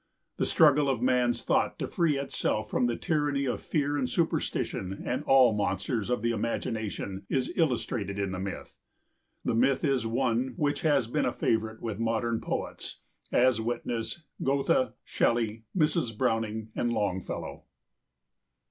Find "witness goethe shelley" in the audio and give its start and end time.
13.61-15.65